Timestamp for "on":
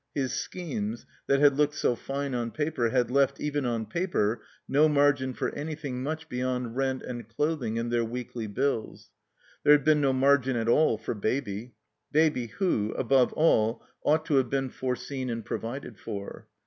2.33-2.49, 3.67-3.85